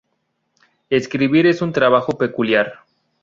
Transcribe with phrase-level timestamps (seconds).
[0.89, 2.79] Escribir es un trabajo peculiar...